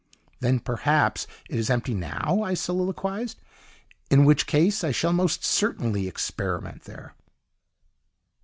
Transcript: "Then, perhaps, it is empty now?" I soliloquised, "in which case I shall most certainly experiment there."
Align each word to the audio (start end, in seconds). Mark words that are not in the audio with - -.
"Then, 0.39 0.57
perhaps, 0.59 1.27
it 1.47 1.59
is 1.59 1.69
empty 1.69 1.93
now?" 1.93 2.41
I 2.43 2.55
soliloquised, 2.55 3.39
"in 4.09 4.25
which 4.25 4.47
case 4.47 4.83
I 4.83 4.89
shall 4.89 5.13
most 5.13 5.43
certainly 5.45 6.07
experiment 6.07 6.85
there." 6.85 7.13